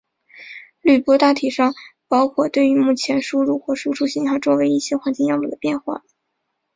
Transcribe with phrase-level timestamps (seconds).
[0.81, 1.75] 滤波大体上
[2.07, 6.01] 包括对于目前输入或者输出信号周围一些环境样本的变换。